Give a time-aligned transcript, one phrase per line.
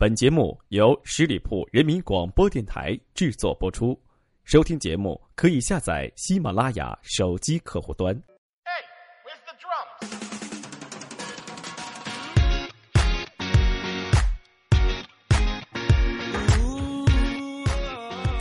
[0.00, 3.94] 本节目由十里铺人民广播电台制作播出。
[4.44, 8.18] 收听节目可以下载喜马拉雅手机客户端。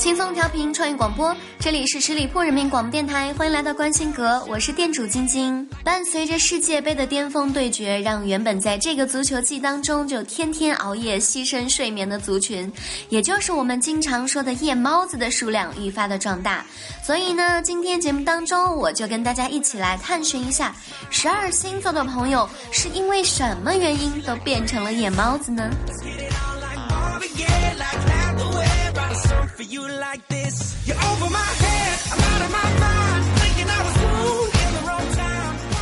[0.10, 5.64] 轻松调频创意广播，这里是十里铺人民广播电台，欢迎来到关心阁，我是店主晶晶。
[5.84, 12.74] 伴随着世界杯的巅峰对决，让原本在这个足球季当中就天天熬夜牺牲睡眠的族群，
[13.10, 16.66] 也就是我们经常说的夜猫子的数量愈发的壮大。
[17.04, 20.76] 所以呢，今天节目当中，我就跟大家一起来探寻一下，
[21.12, 25.70] 十二星座的朋友是因为什么原因都变成了夜猫子呢
[29.60, 30.88] ？for you like this.
[30.88, 33.39] You're over my head, I'm out of my mind,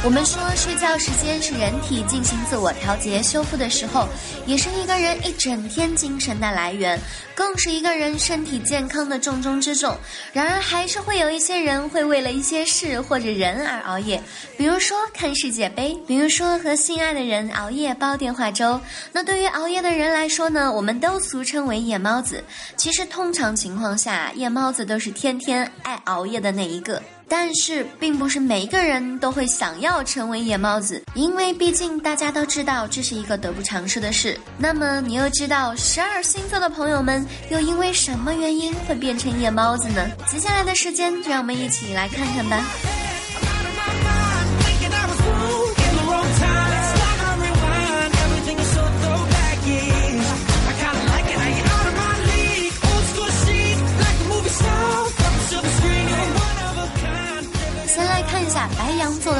[0.07, 4.07] 我们说，睡觉时间是人体进行自我调节、修复的时候，
[4.45, 6.97] 也是一个人一整天精神的来源。
[7.35, 9.97] 更是一个人身体健康的重中之重。
[10.31, 14.23] 然而，还是会有一些人会为了一些事或者人而熬夜，
[14.57, 18.79] 比如说看世界杯，比如说和心爱的人熬夜煲电话粥。
[19.11, 22.41] 那对于熬夜的人来说呢，我们都俗称为夜猫子。
[22.77, 27.03] 其实，通常情况下，夜猫子都是天天爱熬夜的那一个。
[27.29, 34.39] 但是，并不是每一个人都会想要成为夜猫子，因为毕竟大家都知道这是一个得不偿失的事。
[34.57, 40.07] 那么，你又知道十二星座的朋友们又因为什么原因会变成夜猫子呢？
[40.27, 43.06] 接下来的时间，就让我们一起来看看吧。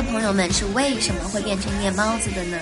[0.08, 2.58] 朋友们是为什么会变成夜猫子的呢？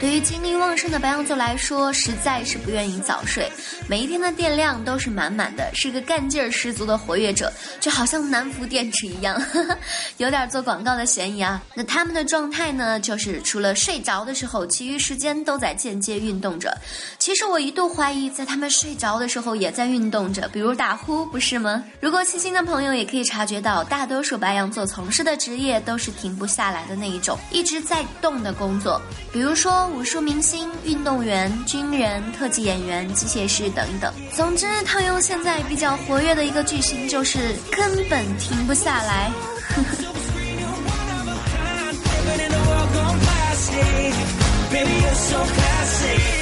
[0.00, 3.50] 对于精力旺盛的白羊座来说，实在是不愿意早睡，
[3.88, 9.40] 每一天的电量都是满满的，是个干劲儿十足的活跃者，就好像南孚电池一样，
[10.18, 11.62] 有点做广告的嫌疑啊。
[11.74, 16.76] 那他们的状态呢，就是除了睡着的时候，其余时间都在间接运动着。
[17.18, 21.84] 其实我一度怀疑，在他们睡着的时候也在运动着，比如打呼，不是吗？
[22.00, 29.00] 如果细心的朋友也可以察觉到，大多数白羊座从事的职业都是停不下来的那一种，一直在动的工作，
[29.32, 29.82] 比如说。
[29.92, 34.12] 武术明星、运动员、军人、特技演员、机械师等等。
[34.34, 39.30] 总之，套用现在比较活跃的一个剧情，就是根本停不下来。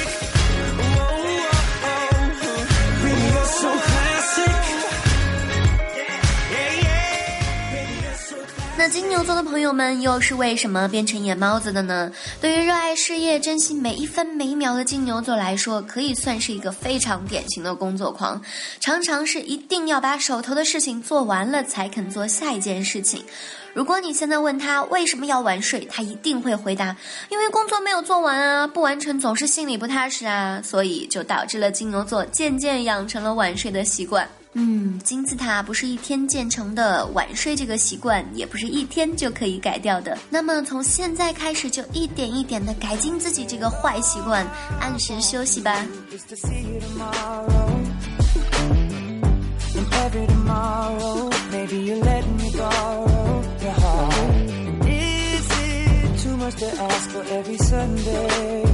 [8.83, 12.11] 那金牛座的朋友们又是为什么变成夜猫子的呢？
[12.41, 18.41] 对于热爱事业、珍惜每一分每一秒的金牛座来说，可以算是一个非常典型的工作狂，
[18.79, 23.23] 常常是一定要把手头的事情做完了才肯做下一件事情。
[23.73, 26.95] 如果你现在问他为什么要晚睡，他一定会回答：
[27.29, 34.27] 因为工作没有做完啊，不完成总是心里不踏实啊，所以就导致了金牛座渐渐养成了晚睡的习惯。
[34.53, 40.17] 嗯，金字塔不是一天建成的，晚睡这个习惯也不是一天就可以改掉的。
[40.29, 44.45] 那么从现在开始，就一点一点的改进自己这个坏习惯，
[44.81, 45.85] 按时休息吧。
[56.51, 58.70] much to ask for every Sunday.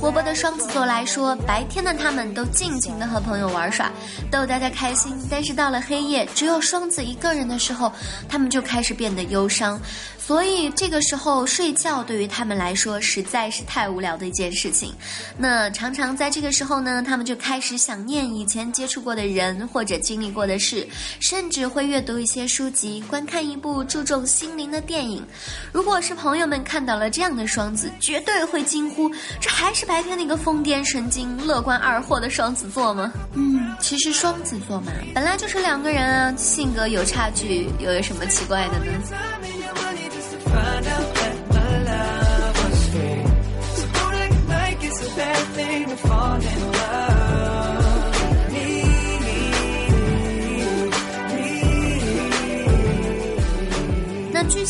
[0.00, 3.90] 活泼的双子座来说，白天的他们都尽情的和朋友玩耍，
[4.30, 7.92] 逗大家开心；但是到了黑夜，只有双子一个人的时候，
[8.28, 9.80] 他们就开始变得忧伤。
[10.18, 14.94] 所以这个时候睡觉对于他们来说实在是太无聊的一件事情。
[15.36, 20.86] 那常常在这个时候呢，他们就开始想念以前接触过的人或者经历过的事，
[21.18, 25.24] 甚至会阅读一些书籍，观看一部注重心灵的电影。
[25.72, 29.10] 如果是朋友们看到了这样的双子，绝对会惊呼：
[29.40, 33.12] 这还是白天那个疯癫神经、乐观二货的双子座吗？
[33.34, 38.86] 嗯，其实双子座嘛，本来就是两个人啊，性格有差距，又有什么奇怪的呢？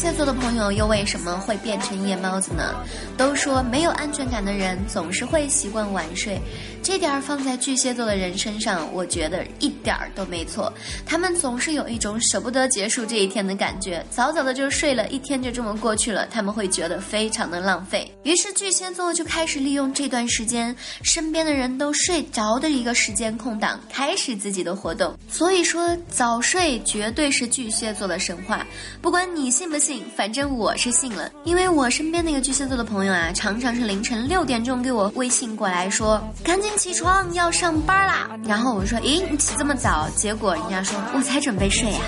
[0.02, 2.75] 蟹座的朋友又为什么会变成夜猫子呢？
[3.16, 6.40] 都说没有安全感的人总是会习惯晚睡，
[6.82, 10.73] 这点儿放在巨蟹座的人身上，我觉得一点儿都没错。
[11.06, 18.12] 他们总是有一种舍不得结束这一天的感觉，早早的就睡了，一天就这么过去了，他们会觉得非常的浪费。
[18.25, 25.17] 于是巨蟹座就开始利用这段时间，身边的人都睡着的一个时间空档，开始自己的活动。
[25.31, 28.67] 所以说，早睡绝对是巨蟹座的神话，
[29.00, 31.31] 不管你信不信，反正我是信了。
[31.44, 42.00] 因为我身边那个巨蟹座的朋友啊，常常是凌晨六点钟给我微信过来说：“赶紧起床，要上班啦。”然后我说：“咦，你起这么早？”结果人家说：“我才准备睡呀。”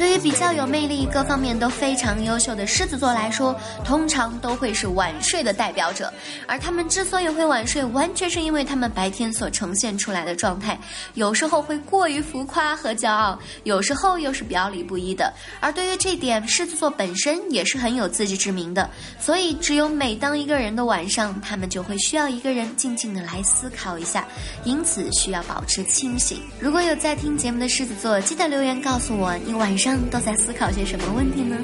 [0.00, 3.54] 对于比较有魅力、各方面都非常优秀的狮子座来说，
[3.84, 6.10] 通常都会是晚睡的代表者。
[6.46, 10.80] 而他们之所以会晚睡，完全是因为他们白天所呈现出来的状态，
[11.12, 15.30] 有时候会过于浮夸和骄傲，有时候又是表里不一的。
[15.60, 18.88] 而对于这点，狮子座本身也是很有自知之明的。
[19.20, 24.26] 所以，只有每当一个人的晚上，他们就会需要一个人静静的来思考一下，
[24.64, 26.40] 因此需要保持清醒。
[26.58, 29.89] 如果有在听节目的狮子座，记得留言告诉我，你晚上。
[30.10, 31.56] 都在思考些什么问题呢？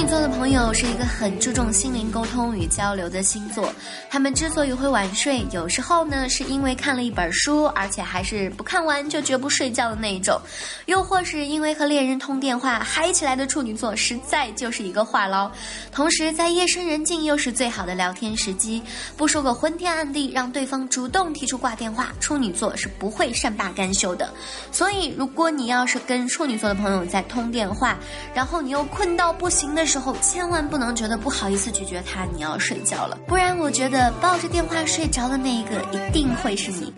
[0.00, 3.70] 处女座的朋友是一个很注重心灵沟通与交流的星座，
[4.08, 10.40] 他们之所以会晚睡，有时候呢是因为看了一本书，而且还是不看完就绝不睡觉的那一种，
[10.86, 15.52] 又或是因为和恋人通电话嗨起来的处女座实在就是一个话唠，
[15.92, 18.82] 同时在夜深人静又是最好的聊天时机，
[19.18, 24.30] 不说个昏天暗地，让对方主动提出挂电话，处女座是不会善罢甘休的。
[24.72, 27.98] 所以，如果你要是跟处女座的朋友在通电话，
[28.32, 29.89] 然后你又困到不行的。
[29.90, 36.94] 时候千万不能觉得不好意思拒绝他，你要睡觉了，不然我觉得抱着电话睡着的那一个一定会是你。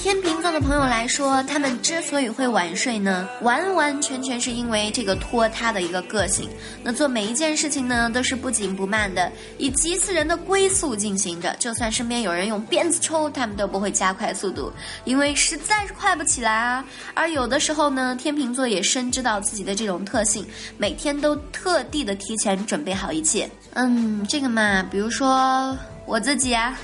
[0.00, 6.48] 天秤座的朋友来说，他们之所以会晚睡呢，完完全全是因为这个拖沓的一个个性。
[6.84, 11.54] 那做每一件事情呢，都是不紧不慢的，以急死人的龟速进行着。
[11.58, 14.72] 就算身边有人用鞭子抽，他们都不会加快速度，
[15.04, 16.84] 因为实在是快不起来啊。
[17.12, 20.46] 而有的时候呢，天秤座也深知到自己的这种特性，
[20.78, 23.50] 每天都特地的提前准备好一切。
[23.74, 25.76] 嗯，这个嘛，比如说。
[26.08, 26.74] 我自己啊，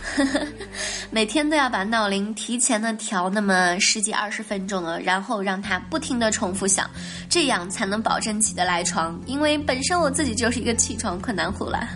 [1.11, 6.89] 每天都要把闹铃提前的调那么十几二十分钟了，然后让它不停的重复响，
[7.31, 9.19] 这样才能保证起得来床。
[9.25, 11.89] 因为本身我自己就是一个起床困难户啦。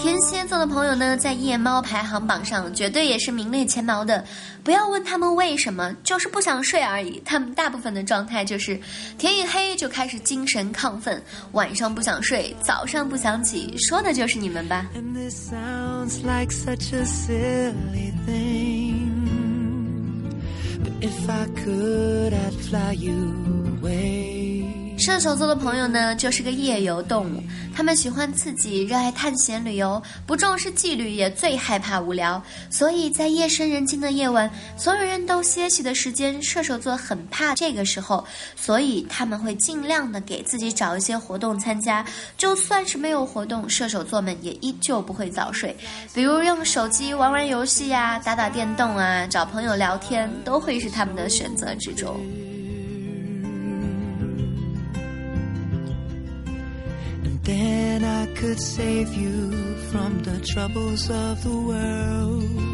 [0.00, 4.24] 天蝎座的朋友呢，在夜猫排行榜上绝对也是名列前茅的。
[4.62, 7.20] 不要问他们为什么，就是不想睡而已。
[7.24, 8.80] 他们大部分的状态就是
[9.18, 14.86] 天一黑就开始精神亢奋，晚上不想睡，早上不想起，说的就是你们吧。
[25.08, 27.42] 射手座的朋友呢，就是个夜游动物。
[27.74, 32.40] 他们喜欢刺激，热爱探险旅游，不重视纪律，也最害怕无聊。
[32.68, 38.22] 所以在夜深人静的夜晚，所有人都歇息的时间，射手座很怕这个时候，
[38.54, 42.04] 所以他们会尽量的给自己找一些活动参加。
[42.36, 45.74] 就算是没有活动，射手座们也依旧不会早睡。
[46.12, 52.14] 比如用手机玩玩游戏呀，打打电动啊，找朋友聊天，都会是他们的选择之中。
[57.48, 59.50] Then i could save you
[59.90, 62.67] from the troubles of the world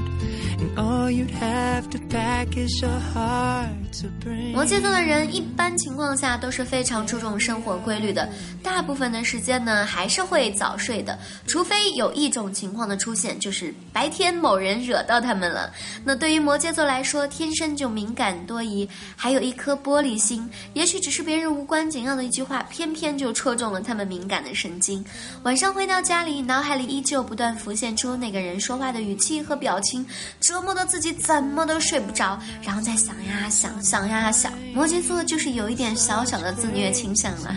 [4.52, 8.28] 摩羯座的人一般情况下都是非常注重生活规律的，
[8.62, 15.72] 大部分的时间呢还是会早睡的，除非有一种情况的出现，就是白天某人惹到他们了。
[16.04, 25.04] 那对于摩羯座来说，天生就敏感多疑，还有一颗玻璃心，也许只是别人无关紧要的一句话，偏偏就戳中了他们敏感的神经。
[25.42, 30.04] 晚上回到家里，脑海里依旧不断浮现出那个人说话的语气和表情，
[30.46, 34.52] 折磨的自己怎么都睡不着，然后再想呀想，想呀想。
[34.74, 37.56] 摩羯座就是有一点小小的自虐倾向了。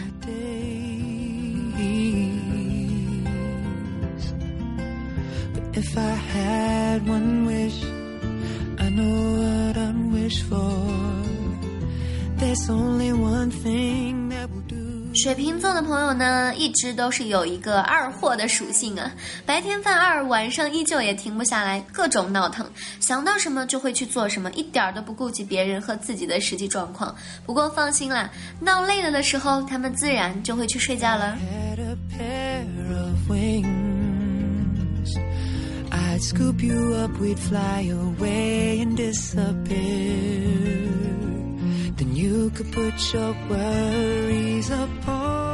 [15.28, 19.12] 水瓶座的朋友呢，一直都是有一个二货的属性啊，
[19.46, 22.66] 白天犯二，晚上依旧也停不下来，各种闹腾，
[23.02, 27.14] 想到什么就会去做什么，一点儿都不顾及别人和自己的实际状况。
[27.46, 28.32] 不过放心啦，
[28.62, 31.38] 闹累了的时候，他们自然就会去睡觉了。
[41.98, 45.47] then you could put your worries apart.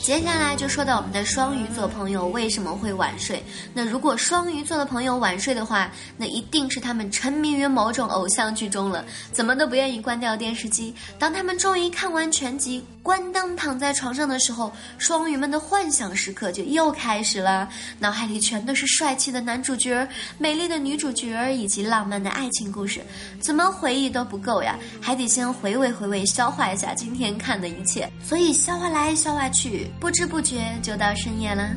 [0.00, 3.42] 接下来就说到我们的双鱼座朋友为什么会晚睡。
[3.74, 10.94] 那如果双鱼座的朋友晚睡的话，那一定是他们沉迷于某种偶像剧中了，怎么都不愿意关掉电视机。
[11.18, 12.84] 当他们终于看完全集。
[13.00, 17.66] 关灯躺在床上的时候，双鱼们的幻想时刻就又开始了，
[17.98, 23.00] 脑海里全都是帅气的男主角、美丽的女主角以及浪漫的爱情故事，
[23.40, 28.06] 怎么回忆都不够呀，还得先回味回味，消化一下今天看的一切。
[28.22, 31.76] 所以消化来消化去，不知不觉就到深夜了。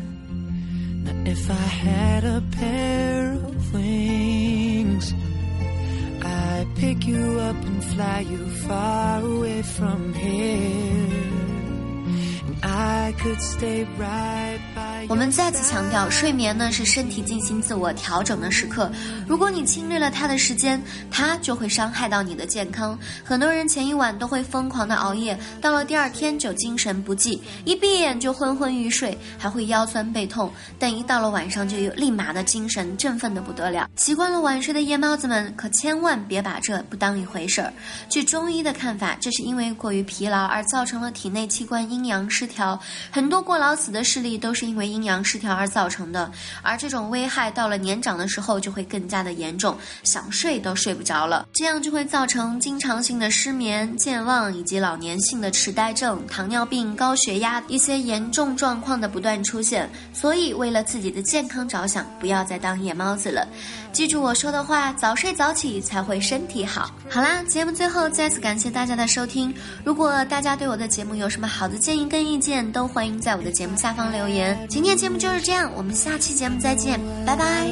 [15.07, 18.89] 我们再次强调，睡眠呢是身体进行自我调整的时刻。
[19.27, 22.97] 如果你侵略了它的时间，它就会伤害到你的健康。
[23.23, 30.51] 很多人前一晚都会疯狂的熬夜，到了第二天就精神不济，一闭眼就昏昏欲睡，还会腰酸背痛。
[30.77, 33.89] 但一到了晚上，就有立马的精神振奋的不得了。
[33.95, 37.73] 习惯了晚睡的夜猫子们，可千万别把这不当一回事儿。
[38.07, 42.79] 据中医的看法，这是因为过于疲劳而造成了体内器官阴阳失调。
[43.09, 44.90] 很多过劳死的事例都是因为。
[44.91, 46.29] 阴阳失调而造成的，
[46.61, 59.89] 而这种危害到了年长的时候就会更加的严重，想睡都睡不着了，这样就会造成经常性的失眠、健忘以及老年性的痴呆症、糖尿病、高血压一些严重状况的不断出现。
[60.13, 63.47] 所以，为了自己的健康着想，不要再当夜猫子了。
[63.91, 66.89] 记住我说的话，早睡早起才会身体好。
[67.09, 69.53] 好啦，节目最后再次感谢大家的收听。
[69.83, 74.65] 如果大家对我的节目有什么好的建议跟意见，都欢迎在我的节目下方留言。
[74.69, 77.67] 今今天节目就是这样，我们下期节目再见，拜拜。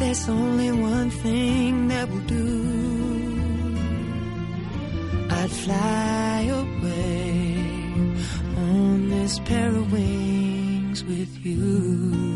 [0.00, 2.64] There's only one thing that will do.
[5.30, 7.54] I'd fly away
[8.56, 12.34] on this pair of wings with you.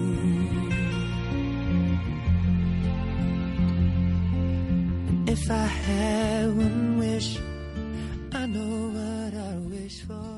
[5.28, 7.38] if I had one wish,
[8.32, 10.37] I know what I wish for.